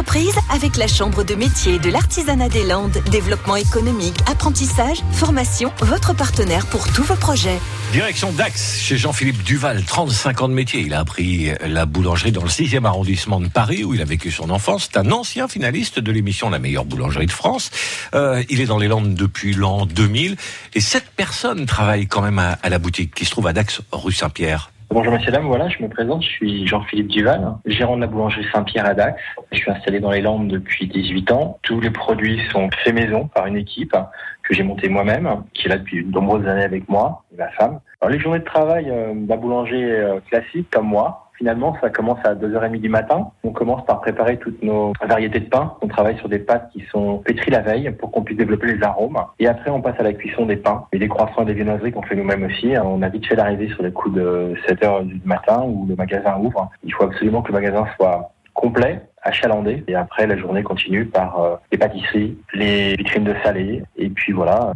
[0.00, 2.96] entreprise avec la Chambre de métier de l'artisanat des Landes.
[3.10, 7.58] Développement économique, apprentissage, formation, votre partenaire pour tous vos projets.
[7.92, 10.80] Direction Dax, chez Jean-Philippe Duval, 35 ans de métier.
[10.80, 14.30] Il a appris la boulangerie dans le 6e arrondissement de Paris où il a vécu
[14.30, 14.88] son enfance.
[14.90, 17.70] C'est un ancien finaliste de l'émission La meilleure boulangerie de France.
[18.14, 20.36] Euh, il est dans les Landes depuis l'an 2000
[20.72, 24.14] et cette personne travaille quand même à la boutique qui se trouve à Dax, rue
[24.14, 24.70] Saint-Pierre.
[24.92, 28.44] Bonjour messieurs dames, voilà, je me présente, je suis Jean-Philippe Duval, gérant de la boulangerie
[28.52, 29.22] Saint-Pierre à Dax.
[29.52, 31.60] Je suis installé dans les Landes depuis 18 ans.
[31.62, 33.94] Tous les produits sont faits maison par une équipe
[34.42, 37.50] que j'ai montée moi-même, qui est là depuis de nombreuses années avec moi et ma
[37.50, 37.78] femme.
[38.00, 42.18] Alors les journées de travail euh, d'un boulanger euh, classique comme moi, Finalement, ça commence
[42.24, 43.30] à 2h30 du matin.
[43.44, 45.72] On commence par préparer toutes nos variétés de pain.
[45.80, 48.82] On travaille sur des pâtes qui sont pétries la veille pour qu'on puisse développer les
[48.82, 49.16] arômes.
[49.38, 51.92] Et après, on passe à la cuisson des pains et des croissants et des viennoiseries
[51.92, 52.74] qu'on fait nous-mêmes aussi.
[52.84, 56.36] On a vite fait l'arrivée sur les coups de 7h du matin où le magasin
[56.38, 56.68] ouvre.
[56.84, 59.82] Il faut absolument que le magasin soit complet, achalandé.
[59.88, 63.82] Et après, la journée continue par euh, les pâtisseries, les vitrines de salé.
[63.96, 64.74] Et puis voilà.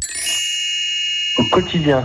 [1.39, 2.05] Au quotidien,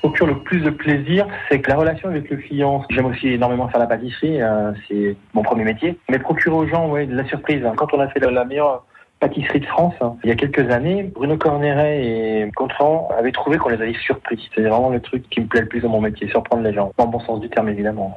[0.00, 3.68] procure le plus de plaisir, c'est que la relation avec le client, j'aime aussi énormément
[3.68, 7.24] faire la pâtisserie, euh, c'est mon premier métier, mais procurer aux gens ouais, de la
[7.26, 7.62] surprise.
[7.76, 8.84] Quand on a fait la, meilleure
[9.20, 13.58] pâtisserie de France, hein, il y a quelques années, Bruno Corneret et Gontran avaient trouvé
[13.58, 14.48] qu'on les avait surpris.
[14.54, 16.92] C'est vraiment le truc qui me plaît le plus dans mon métier, surprendre les gens,
[16.96, 18.16] dans bon sens du terme évidemment.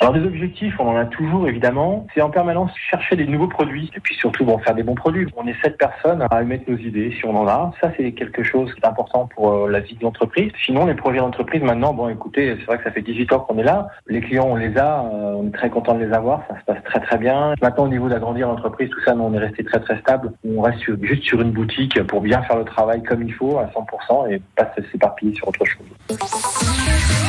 [0.00, 2.06] Alors des objectifs, on en a toujours évidemment.
[2.14, 5.26] C'est en permanence chercher des nouveaux produits et puis surtout bon, faire des bons produits.
[5.36, 7.72] On est sept personnes à émettre nos idées si on en a.
[7.80, 10.52] Ça c'est quelque chose qui est important pour euh, la vie de l'entreprise.
[10.64, 13.58] Sinon les projets d'entreprise maintenant, bon écoutez, c'est vrai que ça fait 18 ans qu'on
[13.58, 13.88] est là.
[14.06, 16.64] Les clients on les a, euh, on est très content de les avoir, ça se
[16.64, 17.54] passe très très bien.
[17.62, 20.32] Maintenant au niveau d'agrandir l'entreprise, tout ça, nous, on est resté très très stable.
[20.44, 23.66] On reste juste sur une boutique pour bien faire le travail comme il faut à
[23.66, 27.23] 100% et pas s'éparpiller sur autre chose.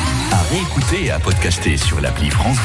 [0.50, 2.58] Réécouter et à podcaster sur l'appli France